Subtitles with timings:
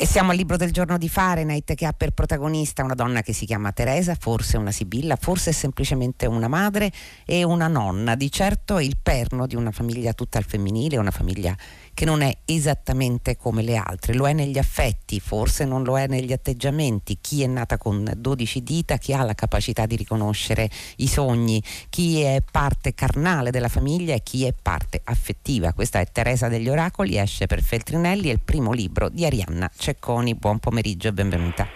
[0.00, 3.32] E siamo al libro del giorno di Fahrenheit che ha per protagonista una donna che
[3.32, 6.92] si chiama Teresa, forse una sibilla, forse semplicemente una madre
[7.26, 11.52] e una nonna, di certo il perno di una famiglia tutta al femminile, una famiglia
[11.98, 16.06] che non è esattamente come le altre, lo è negli affetti, forse non lo è
[16.06, 21.08] negli atteggiamenti, chi è nata con 12 dita, chi ha la capacità di riconoscere i
[21.08, 25.72] sogni, chi è parte carnale della famiglia e chi è parte affettiva.
[25.72, 30.36] Questa è Teresa degli Oracoli, esce per Feltrinelli, è il primo libro di Arianna Cecconi.
[30.36, 31.66] Buon pomeriggio e benvenuta.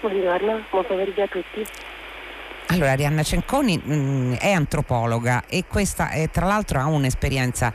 [0.00, 1.62] Buongiorno, buon pomeriggio a tutti.
[2.68, 7.70] Allora, Arianna Cecconi mh, mm, è antropologa e questa è, tra l'altro ha un'esperienza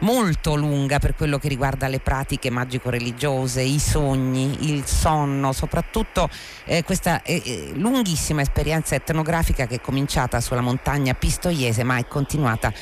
[0.00, 6.28] molto lunga per quello che riguarda le pratiche magico-religiose, i sogni, il sonno, soprattutto
[6.64, 12.06] eh, questa eh, eh, lunghissima esperienza etnografica che è cominciata sulla montagna pistoiese ma è
[12.06, 12.72] continuata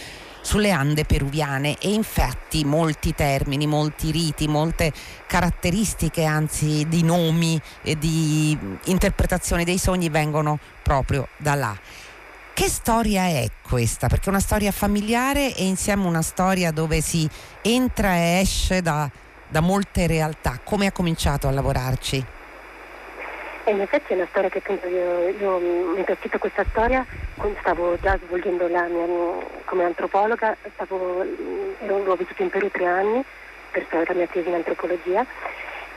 [0.41, 4.93] sulle Ande peruviane e infatti molti termini, molti riti, molte
[5.27, 11.79] caratteristiche anzi di nomi e di interpretazioni dei sogni vengono proprio da là.
[12.59, 14.09] Che storia è questa?
[14.09, 17.25] Perché è una storia familiare e insieme una storia dove si
[17.63, 19.09] entra e esce da,
[19.47, 20.59] da molte realtà.
[20.65, 22.17] Come ha cominciato a lavorarci?
[23.63, 25.59] E in effetti è una storia che appunto io, io
[25.95, 27.07] mentre ho scritto questa storia
[27.61, 29.07] stavo già svolgendo la mia
[29.65, 31.23] come antropologa, stavo,
[31.79, 33.25] ero, l'ho vissuto in Perù tre anni
[33.71, 35.25] per la mia tesi in antropologia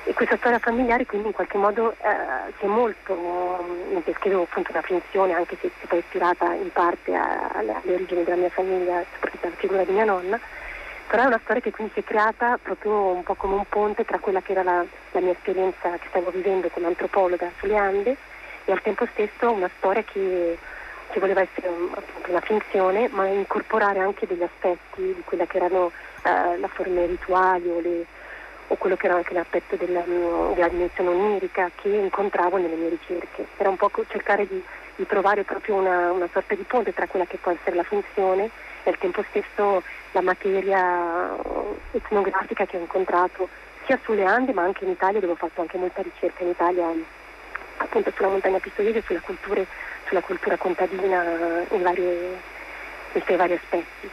[0.03, 3.13] e questa storia familiare quindi in qualche modo eh, è molto,
[3.91, 8.23] mi descrivo appunto una finzione anche se si è ispirata in parte alle, alle origini
[8.23, 10.39] della mia famiglia, soprattutto alla figura di mia nonna,
[11.07, 14.03] però è una storia che quindi si è creata proprio un po' come un ponte
[14.03, 18.15] tra quella che era la, la mia esperienza che stavo vivendo come antropologa sulle Ande
[18.65, 20.57] e al tempo stesso una storia che,
[21.11, 25.57] che voleva essere un, appunto una finzione ma incorporare anche degli aspetti di quella che
[25.57, 25.91] erano
[26.23, 28.05] eh, le forme rituali o le
[28.71, 33.45] o quello che era anche l'aspetto della, della dimensione onirica che incontravo nelle mie ricerche.
[33.57, 34.63] Era un po' cercare di,
[34.95, 38.49] di trovare proprio una, una, sorta di ponte tra quella che può essere la funzione
[38.83, 41.35] e al tempo stesso la materia
[41.91, 43.49] etnografica che ho incontrato
[43.85, 46.87] sia sulle Ande ma anche in Italia dove ho fatto anche molta ricerca in Italia
[47.77, 49.21] appunto sulla montagna pistoiese, sulla,
[50.07, 52.39] sulla cultura contadina in, varie,
[53.13, 54.09] in vari aspetti.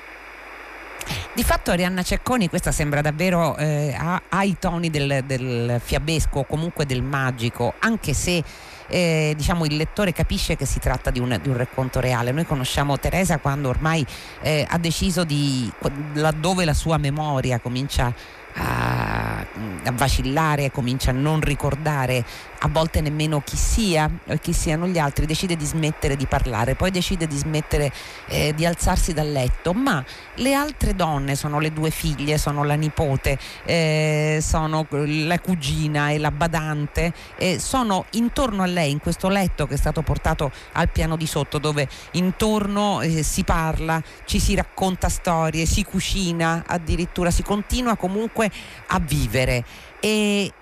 [1.38, 6.40] Di fatto Arianna Cecconi questa sembra davvero eh, ha, ha, i toni del, del fiabesco
[6.40, 8.42] o comunque del magico, anche se
[8.88, 12.32] eh, diciamo, il lettore capisce che si tratta di un, di un, racconto reale.
[12.32, 14.04] Noi conosciamo Teresa quando ormai
[14.42, 15.70] eh, ha deciso di
[16.14, 18.12] laddove la sua memoria comincia
[18.58, 19.38] a,
[19.84, 22.24] a, vacillare, comincia a non ricordare
[22.60, 26.74] a volte nemmeno chi sia e chi siano gli altri, decide di smettere di parlare,
[26.74, 27.92] poi decide di smettere
[28.26, 32.74] eh, di alzarsi dal letto, ma le altre donne sono le due figlie, sono la
[32.74, 39.28] nipote, eh, sono la cugina e la badante, eh, sono intorno a lei in questo
[39.28, 44.38] letto che è stato portato al piano di sotto dove intorno eh, si parla, ci
[44.38, 48.50] si racconta storie, si cucina, addirittura si continua comunque
[48.88, 49.64] a vivere.
[50.00, 50.52] E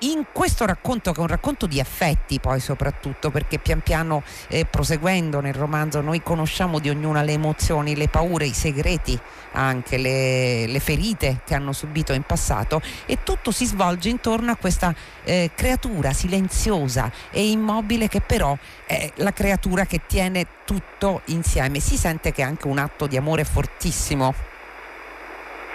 [0.00, 4.64] in questo racconto, che è un racconto di affetti poi soprattutto, perché pian piano eh,
[4.66, 9.18] proseguendo nel romanzo noi conosciamo di ognuna le emozioni, le paure, i segreti,
[9.52, 14.56] anche le, le ferite che hanno subito in passato e tutto si svolge intorno a
[14.56, 21.80] questa eh, creatura silenziosa e immobile che però è la creatura che tiene tutto insieme.
[21.80, 24.34] Si sente che è anche un atto di amore fortissimo.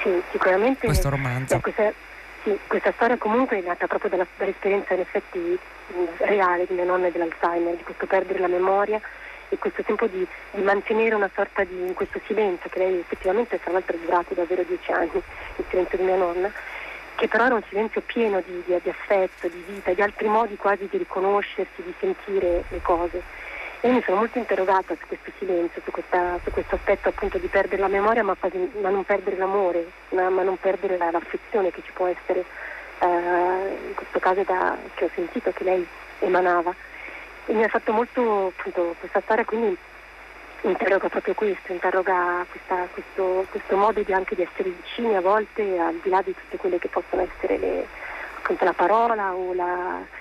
[0.04, 0.86] Sì, sicuramente.
[0.86, 1.56] Questo romanzo.
[1.56, 1.94] Beh, questa,
[2.44, 5.60] sì, questa storia comunque è nata proprio dalla, dall'esperienza in effetti
[6.18, 9.00] reale di mia nonna e dell'Alzheimer, di questo perdere la memoria
[9.50, 13.72] e questo tempo di, di, mantenere una sorta di questo silenzio che lei effettivamente tra
[13.72, 16.52] l'altro è durato davvero dieci anni, il silenzio di mia nonna,
[17.16, 20.56] che però era un silenzio pieno di, di, di affetto, di vita, di altri modi
[20.56, 23.22] quasi di riconoscersi, di sentire le cose.
[23.84, 27.48] Io mi sono molto interrogata su questo silenzio, su, questa, su questo aspetto appunto di
[27.48, 31.72] perdere la memoria ma, quasi, ma non perdere l'amore, ma, ma non perdere la, l'affezione
[31.72, 32.46] che ci può essere,
[33.00, 33.08] eh,
[33.88, 35.88] in questo caso da, che ho sentito che lei
[36.20, 36.76] emanava.
[37.48, 39.76] E mi ha fatto molto appunto questa storia, quindi
[40.62, 45.80] interroga proprio questo, interroga questa, questo, questo, modo di anche di essere vicini a volte
[45.80, 47.88] al di là di tutte quelle che possono essere le,
[48.38, 50.20] appunto la parola o la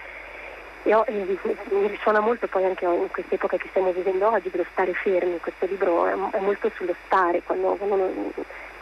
[0.85, 4.95] io, mi risuona molto poi anche in questa epoca che stiamo vivendo oggi dello stare
[4.95, 8.33] fermi, questo libro è, molto sullo stare, quando, quando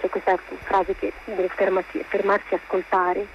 [0.01, 3.27] c'è questa frase che deve fermarsi, fermarsi ascoltare,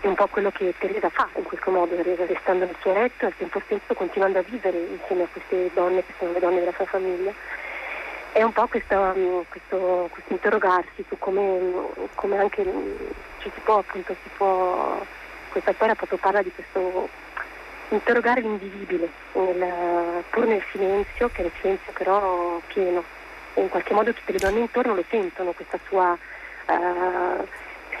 [0.00, 3.26] è un po' quello che Teresa fa in questo modo, restando nel suo letto e
[3.26, 6.72] al tempo stesso continuando a vivere insieme a queste donne che sono le donne della
[6.74, 7.32] sua famiglia.
[8.32, 12.62] È un po' questo, questo, questo interrogarsi su come, come, anche
[13.38, 15.00] ci si può appunto si può
[15.50, 17.08] questa storia proprio parla di questo
[17.90, 23.02] interrogare l'indivisibile, nel, pur nel silenzio, che è il silenzio però pieno.
[23.54, 26.16] E in qualche modo tutte le donne intorno lo sentono, questa sua...
[26.66, 27.46] Uh,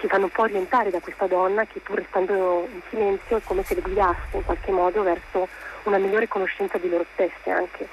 [0.00, 3.62] si fanno un po' orientare da questa donna che pur restando in silenzio è come
[3.64, 5.46] se le guidasse in qualche modo verso
[5.82, 7.86] una migliore conoscenza di loro stesse anche.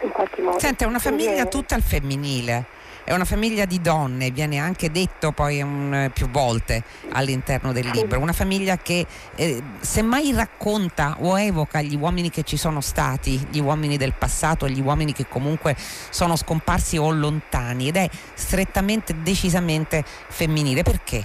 [0.00, 0.58] In qualche modo.
[0.58, 2.64] Senta, è una famiglia tutta al femminile
[3.04, 6.82] è una famiglia di donne, viene anche detto poi un, più volte
[7.12, 9.04] all'interno del libro, una famiglia che
[9.34, 14.68] eh, semmai racconta o evoca gli uomini che ci sono stati, gli uomini del passato,
[14.68, 20.82] gli uomini che comunque sono scomparsi o lontani ed è strettamente, decisamente femminile.
[20.82, 21.24] Perché?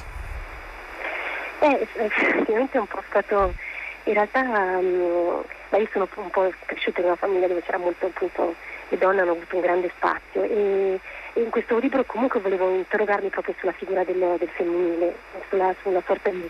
[1.60, 3.54] Eh, effettivamente è un po' stato,
[4.06, 8.56] in realtà um, io sono un po' cresciuta in una famiglia dove c'era molto appunto
[8.90, 11.00] le donne hanno avuto un grande spazio e,
[11.42, 15.16] in questo libro comunque volevo interrogarmi proprio sulla figura del, del femminile,
[15.50, 16.50] sulla, sulla sorta di,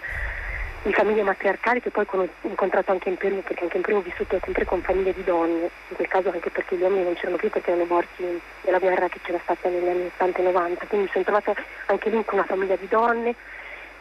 [0.84, 4.02] di, famiglie matriarcali che poi ho incontrato anche in Perù, perché anche in Perù ho
[4.02, 7.38] vissuto sempre con famiglie di donne, in quel caso anche perché gli uomini non c'erano
[7.38, 11.06] più perché erano morti nella guerra che c'era stata negli anni 80 e 90, quindi
[11.06, 11.54] mi sono trovata
[11.88, 13.36] anche lì con una famiglia di donne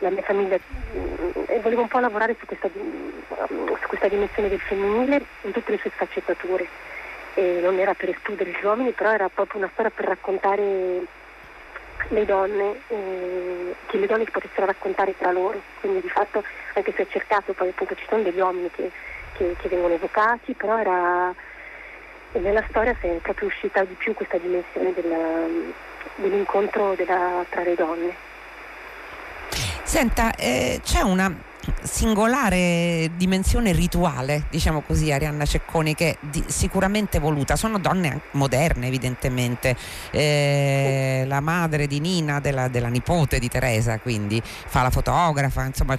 [0.00, 0.59] la mia famiglia
[1.47, 5.79] e volevo un po' lavorare su questa, su questa dimensione del femminile in tutte le
[5.79, 6.86] sue sfaccettature
[7.37, 11.05] e non era per escludere gli uomini, però era proprio una storia per raccontare
[12.09, 15.61] le donne, eh, che le donne potessero raccontare tra loro.
[15.81, 16.43] Quindi di fatto,
[16.73, 18.91] anche se ho cercato, poi appunto ci sono degli uomini che,
[19.35, 21.35] che, che vengono evocati, però era,
[22.33, 25.47] nella storia è proprio uscita di più questa dimensione della,
[26.15, 28.15] dell'incontro della, tra le donne.
[29.83, 31.45] Senta, eh, c'è una
[31.82, 37.56] singolare dimensione rituale, diciamo così, Arianna Cecconi, che è sicuramente voluta.
[37.56, 39.76] Sono donne moderne, evidentemente.
[40.10, 45.96] Eh, la madre di Nina, della, della, nipote di Teresa, quindi fa la fotografa, insomma,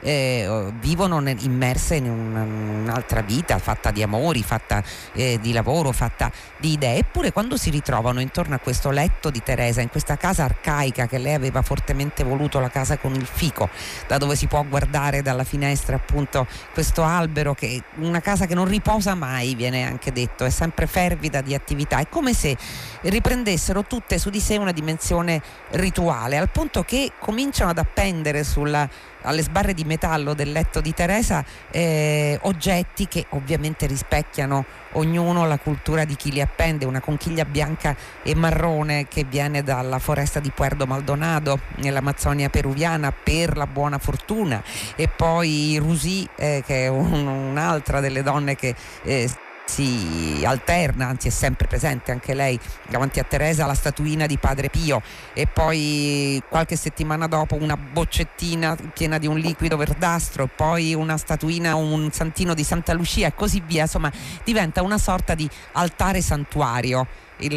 [0.00, 4.82] eh, vivono nel, immerse in un, un'altra vita fatta di amori, fatta
[5.12, 6.98] eh, di lavoro, fatta di idee.
[6.98, 11.18] Eppure, quando si ritrovano intorno a questo letto di Teresa, in questa casa arcaica che
[11.18, 13.68] lei aveva fortemente voluto, la casa con il fico,
[14.06, 18.54] da dove si può guardare guardare dalla finestra appunto questo albero che una casa che
[18.54, 21.98] non riposa mai viene anche detto è sempre fervida di attività.
[21.98, 22.56] È come se
[23.02, 28.88] riprendessero tutte su di sé una dimensione rituale al punto che cominciano ad appendere sulla
[29.26, 35.58] alle sbarre di metallo del letto di Teresa eh, oggetti che ovviamente rispecchiano ognuno la
[35.58, 40.50] cultura di chi li appende, una conchiglia bianca e marrone che viene dalla foresta di
[40.50, 44.62] Puerto Maldonado nell'Amazzonia peruviana per la buona fortuna.
[44.94, 49.28] E poi Rusì eh, che è un, un'altra delle donne che eh,
[49.66, 52.58] si alterna, anzi è sempre presente anche lei
[52.88, 55.02] davanti a Teresa la statuina di Padre Pio
[55.34, 61.74] e poi qualche settimana dopo una boccettina piena di un liquido verdastro poi una statuina,
[61.74, 64.10] un santino di Santa Lucia e così via, insomma
[64.44, 67.24] diventa una sorta di altare santuario.
[67.38, 67.52] Il,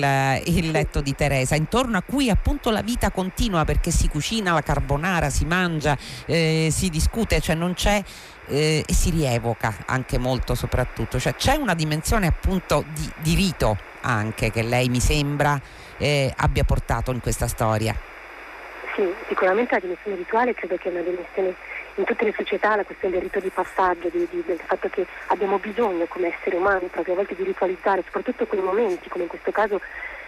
[0.48, 4.62] il, letto di Teresa, intorno a cui appunto la vita continua perché si cucina la
[4.62, 8.04] carbonara, si mangia, eh, si discute, cioè non c'è
[8.50, 13.78] eh, e si rievoca anche molto soprattutto, cioè c'è una dimensione appunto di, di rito
[14.02, 15.60] anche che lei mi sembra
[15.98, 17.96] eh, abbia portato in questa storia.
[18.96, 21.56] Sì, sicuramente la dimensione rituale credo che è una dimensione
[21.96, 25.06] in tutte le società, la questione del rito di passaggio, di, di, del fatto che
[25.28, 29.30] abbiamo bisogno come esseri umani proprio a volte di ritualizzare, soprattutto quei momenti, come in
[29.30, 29.80] questo caso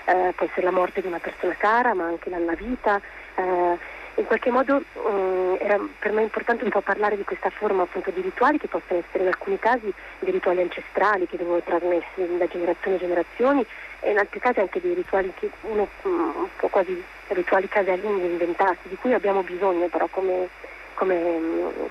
[0.05, 2.99] eh, può essere la morte di una persona cara, ma anche la, la vita.
[3.35, 7.83] Eh, in qualche modo um, era per me importante un po' parlare di questa forma
[7.83, 12.37] appunto di rituali che possono essere in alcuni casi dei rituali ancestrali che vengono trasmessi
[12.37, 13.65] da generazioni e generazioni
[14.01, 18.89] e in altri casi anche dei rituali che uno um, un quasi rituali casalinghi inventati
[18.89, 20.49] di cui abbiamo bisogno però come,
[20.95, 21.39] come,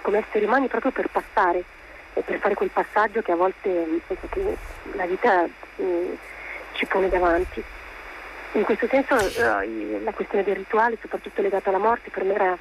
[0.02, 1.64] come esseri umani proprio per passare
[2.12, 4.00] per fare quel passaggio che a volte
[4.30, 4.56] che
[4.92, 6.16] la vita um,
[6.72, 7.62] ci pone davanti.
[8.52, 12.58] In questo senso uh, la questione del rituale, soprattutto legata alla morte, per me era,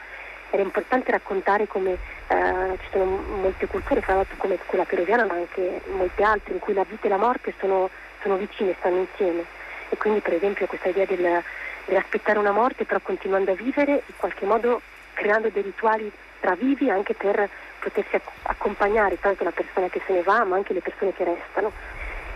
[0.51, 1.93] era importante raccontare come
[2.27, 6.59] uh, ci sono molte culture, fra l'altro come quella peruviana, ma anche molte altre, in
[6.59, 7.89] cui la vita e la morte sono,
[8.21, 9.45] sono vicine, stanno insieme.
[9.89, 11.41] E quindi per esempio questa idea del,
[11.85, 14.81] dell'aspettare una morte però continuando a vivere, in qualche modo
[15.13, 20.21] creando dei rituali tra vivi anche per potersi accompagnare tanto la persona che se ne
[20.21, 21.71] va ma anche le persone che restano.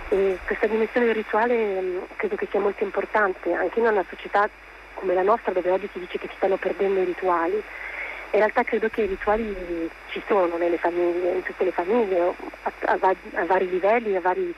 [0.09, 4.49] E questa dimensione rituale mm, credo che sia molto importante, anche in una società
[4.93, 7.55] come la nostra dove oggi si dice che si stanno perdendo i rituali.
[7.55, 12.33] In realtà credo che i rituali ci sono nelle famiglie, in tutte le famiglie,
[12.63, 14.53] a, a, a vari livelli, a vari,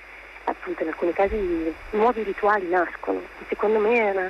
[0.46, 3.22] appunto in alcuni casi nuovi rituali nascono.
[3.48, 4.30] Secondo me è, una,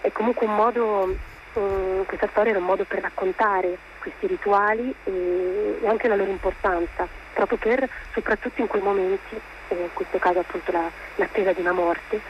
[0.00, 1.16] è, comunque un modo,
[1.54, 6.30] um, questa storia era un modo per raccontare questi rituali e, e, anche la loro
[6.30, 9.38] importanza, proprio per, soprattutto in quei momenti,
[9.72, 12.20] in questo caso appunto la, l'attesa di una morte,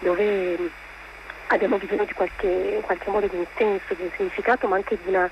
[0.00, 0.70] dove
[1.48, 4.98] abbiamo bisogno di qualche, in qualche modo di un senso, di un significato, ma anche
[5.02, 5.28] di una,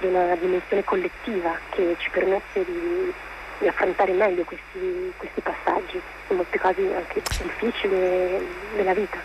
[0.00, 3.12] di una dimensione collettiva che ci permette di,
[3.58, 9.18] di affrontare meglio questi, questi, passaggi, in molti casi anche difficili della vita.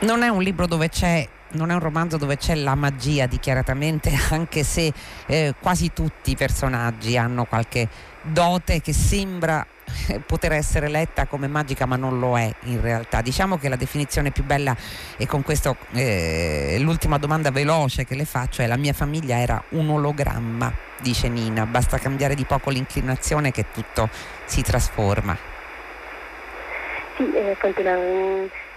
[0.00, 4.10] Non è un libro dove c'è non è un romanzo dove c'è la magia dichiaratamente,
[4.30, 4.92] anche se
[5.26, 7.88] eh, quasi tutti i personaggi hanno qualche
[8.22, 9.66] dote che sembra
[10.26, 13.20] poter essere letta come magica ma non lo è in realtà.
[13.20, 14.76] Diciamo che la definizione più bella
[15.16, 19.62] e con questo eh, l'ultima domanda veloce che le faccio è la mia famiglia era
[19.70, 21.66] un ologramma dice Nina.
[21.66, 24.08] Basta cambiare di poco l'inclinazione che tutto
[24.44, 25.36] si trasforma.
[27.16, 27.56] Sì, eh,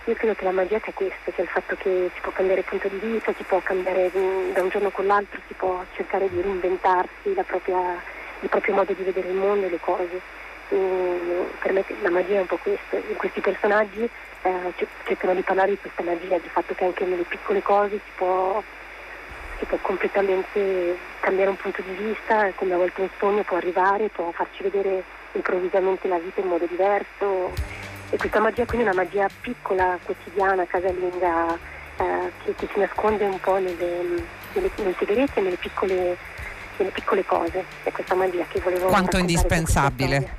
[0.07, 2.87] io credo che la magia sia questo, cioè il fatto che si può cambiare punto
[2.89, 6.41] di vista, si può cambiare mm, da un giorno con l'altro, si può cercare di
[6.41, 7.99] reinventarsi propria,
[8.41, 10.21] il proprio modo di vedere il mondo e le cose
[10.67, 14.09] per me la magia è un po' questo, questi personaggi
[14.45, 14.73] eh,
[15.05, 18.61] cercano di parlare di questa magia, di fatto che anche nelle piccole cose si può,
[19.57, 24.09] si può completamente cambiare un punto di vista, come a volte un sogno può arrivare,
[24.09, 27.53] può farci vedere improvvisamente la vita in modo diverso.
[28.11, 31.57] E questa magia quindi è una magia piccola, quotidiana, casalinga,
[31.97, 36.15] eh, che, che, si nasconde un po' nelle, nelle, nei segreti e nelle piccole
[36.77, 40.35] delle piccole cose, è questa magia che volevo Quanto indispensabile.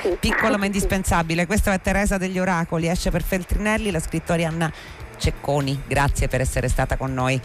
[0.00, 0.16] Sì.
[0.18, 1.46] Piccolo ma indispensabile.
[1.46, 4.72] Questa è Teresa degli Oracoli, esce per Feltrinelli, la scrittora Anna
[5.16, 5.82] Cecconi.
[5.86, 7.40] Grazie per essere stata con noi.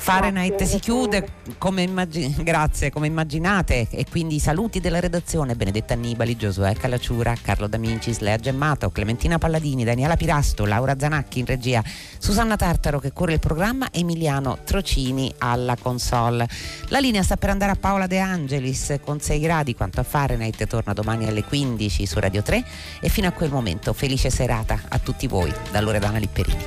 [0.00, 1.28] Fahrenheit grazie, si chiude
[1.58, 7.34] come, immagin- grazie, come immaginate e quindi i saluti della redazione Benedetta Annibali, Giosuè Calacciura,
[7.42, 11.82] Carlo D'Amicis, Lea Gemmato, Clementina Palladini, Daniela Pirasto, Laura Zanacchi in regia,
[12.18, 16.48] Susanna Tartaro che cura il programma, Emiliano Trocini alla console.
[16.88, 20.66] La linea sta per andare a Paola De Angelis con 6 gradi, quanto a Fahrenheit
[20.66, 22.64] torna domani alle 15 su Radio 3
[23.00, 26.66] e fino a quel momento felice serata a tutti voi da Loredana Lipperini.